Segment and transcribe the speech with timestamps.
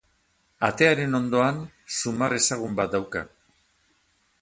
[0.67, 1.61] Atearen ondoan,
[1.99, 3.27] zumar ezagun bat dauka.